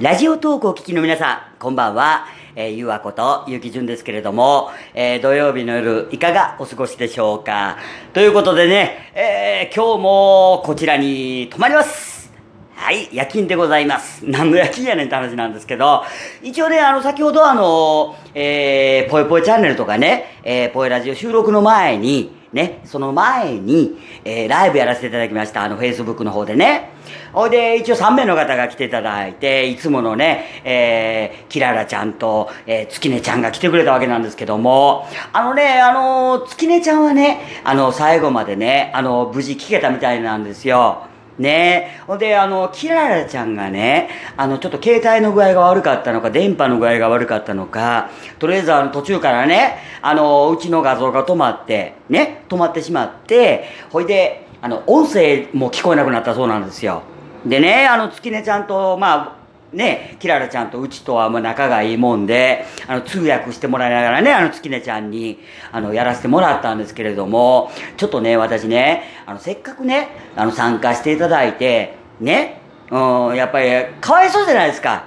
[0.00, 2.24] ラジオトークを聞きの皆さん、こんばんは。
[2.56, 7.76] えー、ゆうわことゆうきじゅんですけれども、えー、土曜日の夜、いかがお過ごしでしょうか。
[8.14, 12.32] ということでね、えー、今日もこちらに泊まります。
[12.74, 14.24] はい、夜勤でございます。
[14.26, 16.02] 何の夜勤やねんって話なんですけど、
[16.42, 25.62] 一応ね、あの、先ほどあの、えー、ぽいぽいチャンネルとかね、えー、ぽいラジオ収録の前に、ね、その前に、えー、ライブやらせていただきました。
[25.62, 26.90] あの、フェイスブックの方でね。
[27.32, 41.06] ほいで、一応3名の方が来ていただいて、いつものね、えー、キララちゃんと、えー、月音ちゃんが来てくれたわけなんですけども、あのね、あの、月音ちゃんはね、あの、最後までね、あの、無事聞けたみたいなんですよ。
[41.38, 57.02] ねほんで、あの、キララちゃんがね、あの、ちょっと携帯の具合が悪かったのか、電波の具合が悪かったのか、とりあえずあの、途中からね、あの、うちの画像が止まって、ね、止まってしまって、ほいで、あの、音声も聞こえなくなったそうなんですよ。
[57.46, 59.41] でね、あの、月音ちゃんと、まあ、
[59.72, 65.38] ね、キララちゃんとうちとはまあ仲がいいもんで、あの、通訳してもらいながらね、あの、月音ちゃんに、
[65.70, 75.04] あの、やらせてもらったんですけれども、ちょっとね、私ね、あの、せっかくね、あの、参加していただいて、ね、うん、やっぱり、かわいそうじゃないですか。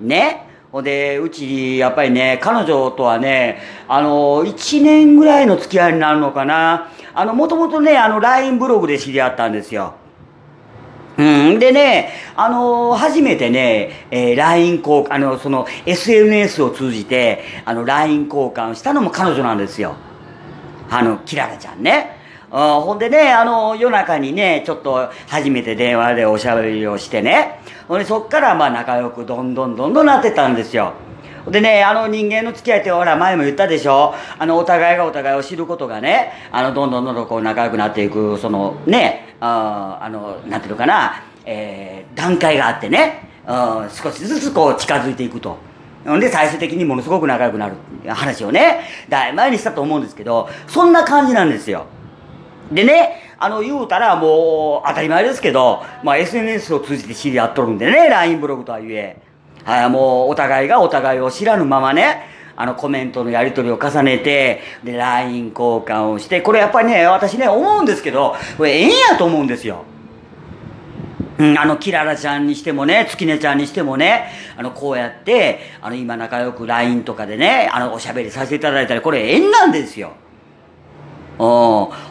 [0.00, 0.44] ね。
[0.72, 6.90] ほんで、うち、やっぱりね、彼女とはね、あの、1年ぐらいの付き合いになるのかな。
[7.14, 9.94] あの、もともとね、あの、LINE ブログで知り合ったんですよ。
[11.16, 11.58] うん。
[11.58, 19.94] でね、あのー、初めてね、えー、LINE 交換、あの、その、SNS を通じて、あの、LINE 交換したのも彼女なんですよ。
[20.90, 22.18] あの、キララちゃんね。
[22.50, 30.94] うん、ほんでね、あの、夜中にね、ちょっと初めて電話でおしゃべりをしてね、ほんでそっからまあ仲良くどんどんどんどんなってたんですよ。
[31.48, 34.14] でね、あの人間の付き合いってほら前も言ったでしょ？
[34.38, 45.58] あのお互いがお互いを知ることがね、あのどんどんどんどんこう仲良くなっていく、そのね、ああの、なんていうのかな、えー、段階があってね、うん、少しずつこう近づいていくと。
[46.08, 47.74] んで、最終的にものすごく仲良くなる
[48.08, 51.86] 話をね、だい前にしたと思うんですけど、そんな感じなんですよ。
[52.72, 59.18] でね、あの、言うたらもう当たり前ですけど、まあ SNS を通じて知り合っとるんでね、LINE ブログとはいえ。
[59.64, 69.84] はい、もうお互いがお互いを知らぬままね、あのコメントのやり取りを重ねて、で、LINE 交換をして、これやっぱりね、私ね、思うんですけど、これええんやと思うんですよ。
[71.38, 80.12] うん、あの、キララちゃんにしてもね、月音ちゃんにしてもね、あの、こうやって、あの、今仲良く LINE とかでね、あの、おしゃべりさせていただいたり、これ縁なんですよ。
[81.38, 81.46] うん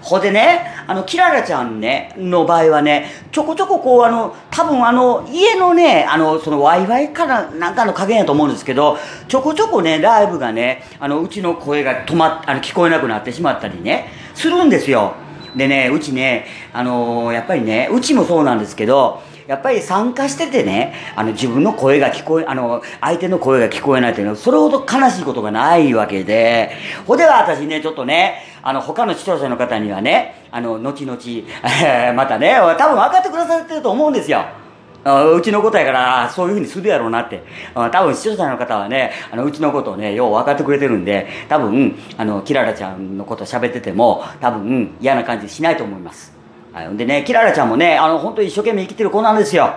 [0.02, 8.98] ほでね、あの、キララちゃんね、の場合はね、ちょこちょここう、あの、多分あの、家のね、あの、その Wi-Fi からなんかの加減やと思うんですけど、
[9.30, 15.14] ちょこちょこね、ライブがね、あの、うちの声が止まっ、あの、聞こえなくなってしまったりね、するんですよ。
[15.56, 26.72] でね、うちね、あの、やっぱりね、うちもそうなんですけど、やっぱり参加しててね、あの自分の声が聞こえ、あの、相手の声が聞こえないっていうのは、それほど悲しいことがないわけで、
[27.06, 31.18] ほでは私ね、ちょっとね、あの、他の視聴者の方にはね、あの、後々、
[32.16, 34.46] またね、多分分かってくださってると思うんですよ。
[35.06, 37.44] うちのことやから、そういうふうにするやろうなって。
[37.76, 46.43] 多分視聴者の方はね、あの、うちのことをね、よう分かってくれてるんで、多分、あの、キララちゃんのこと喋ってても、多分、嫌な感じしないと思います。
[46.74, 46.98] はい。
[46.98, 49.76] でね、キララちゃんもね、あの、本当一生懸命生きてる子なんですよ。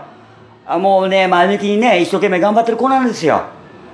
[0.67, 3.45] あもうね、前向きにね、一生懸命頑張ってる子なんですよ。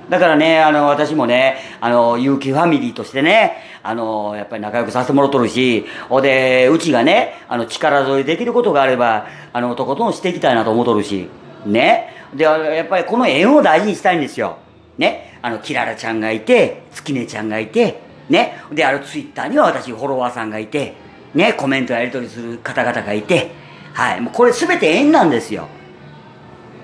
[0.09, 11.29] だからね、あの、私もね、あの、有機ファミリーとしてね、あの、やっぱり仲良くさせてもらっとるし、ほで、うちがね、あの、力添えできることがあれば、あの、とことんしていきたいなと思っとるし、
[11.65, 12.09] ね。
[12.33, 14.57] で、やっぱりこの縁を大事にしたいんですよ。
[14.97, 15.37] ね。
[15.41, 18.57] あの、キララちゃんがいて、月音ちゃんがいて、ね。
[18.71, 20.95] で、あの、ツイッターには私、フォロワーさんがいて、
[21.33, 23.51] ね、コメントやり取りする方々がいて、
[23.93, 24.21] はい。
[24.21, 25.67] もうこれ全て縁なんですよ。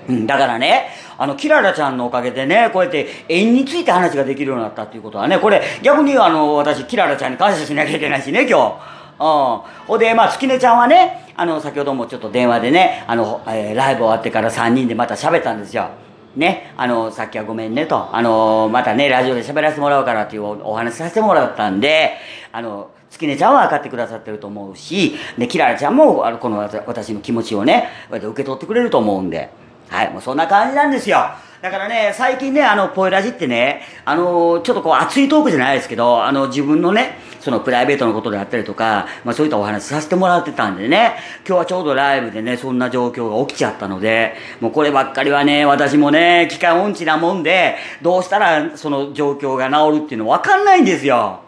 [0.08, 9.00] うん、だからね、あの、キララちゃんのおかげでね、こうやって縁について話ができるようになったっていうことはね、これ逆にあの、私、キララちゃんに感謝しなきゃいけないしね、今日。
[9.20, 9.86] うん。
[9.86, 15.90] ほで、まあ、月音ちゃんはね、あの、先ほどもちょっと電話でね、あの、えー、ライブ終わってから3人でまた喋ったんですよ。
[16.36, 22.12] ね、あの、さっきはごめんねと、あの、またね、ラジオで喋らせてもらうからっていうお話させてもらったんで、
[22.52, 29.50] あの、月音ちゃんは分かってくださってると思うし、ね、キララちゃんも、あの、この私の気持ちをね、受け取ってくれると思うんで、
[29.88, 31.18] はい、もうそんな感じなんですよ。
[31.60, 41.16] だからね、最近ね、あの、ポイラジってね、あの、ちょっとこう熱いトークじゃないですけど、あの、自分のね、そのプライベートのことであったりとか、まあそういったお話させてもらってたんでね、
[41.46, 51.40] 今日はちょうどライブでね、そんな状況が起きちゃったので、もうこればっかりはね、私もね、機械音痴なもんで、どうしたらその状況が治るっていうのわかんないんですよ。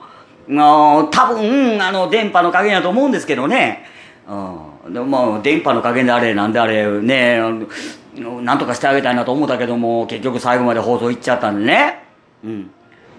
[0.48, 3.84] の多分、あの、電波の加減やと思うんですけどね。
[4.28, 4.92] うん。
[4.92, 7.40] でも、電波の加減であれ、なんであれ、ね、
[8.42, 12.04] なんとかしてあげたいなと思ったけども、結局最後まで放送行っちゃったんでね。
[12.44, 12.70] うん。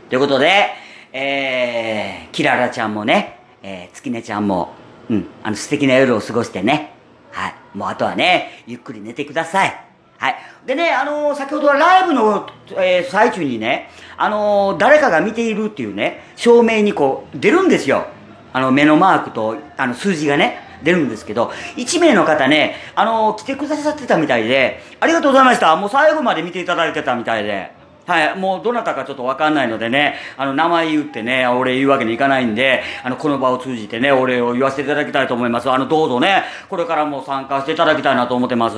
[0.09, 0.69] ということで、
[1.13, 4.73] えー、キララちゃんもね、えー、月音ちゃんも、
[5.09, 6.93] うん、あの素敵な夜を過ごしてね。
[7.31, 7.55] はい。
[7.73, 9.92] もうあとはね、ゆっくり寝てください。
[10.23, 10.35] はい。
[10.65, 12.47] でね、あのー、先ほどはライブの、
[12.77, 18.05] えー、最中にね、あのー、誰かが見ているっていうね、照明にこう、出るんですよ。
[18.53, 25.75] あの、目のマークと、あの、数字がね、出るんですけど、1名の方ね、あの来てくださってたみたいで、ありがとうございました。
[25.75, 27.71] もう最後まで見ていただいてたみたいで。
[28.05, 35.69] はい、もうどなたかちょっとわかんないのでね、あの、名前言ってね、お礼言うわけにいかないんで、あの、この場を通じてね、お礼を言わせていただきたいと思います。
[35.69, 38.75] あの、どうぞね、これからも参加していただきたいなと思ってます。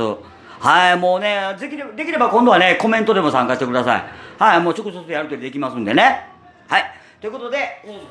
[0.60, 4.04] はい、もうね、できれば、できれば今度はね、コメントでも参加してください。
[4.38, 6.28] はい、もう直接やるとりできますんでね。
[6.68, 6.84] はい。
[7.22, 7.58] ということで、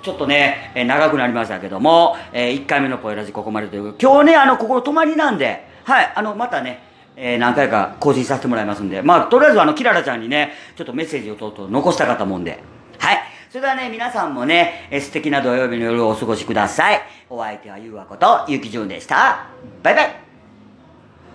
[0.03, 3.95] ちょっとね、え長くなりましたけども、えー、1回目のポエラジここまでという。
[4.01, 6.83] 今日ね、あの、ここ泊まりなんで、はい、あの、またね、
[7.17, 12.59] えー、何回か更新させてもらいますんで、まあ、とりあえずあの、キララちゃんにね、ちょっとメッセージをとうとう残したかと思うんで、
[12.99, 13.19] はい。
[13.51, 17.01] それではね、皆さんもね、えー、素敵な土曜日の夜をお過ごしください。
[17.31, 19.47] お相手はゆうわこと、ゆきじゅんでした。
[19.83, 20.24] バイバイ